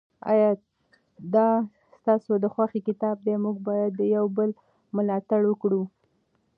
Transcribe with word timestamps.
آیا 0.31 0.49
دا 1.33 1.49
ستاسو 1.97 2.31
د 2.43 2.45
خوښې 2.53 2.79
کتاب 2.87 3.17
دی؟ 3.25 3.35
موږ 3.43 3.57
باید 3.67 3.91
د 3.95 4.01
یو 4.15 4.25
بل 4.37 4.49
ملاتړ 4.95 5.41
وکړو. 5.47 5.83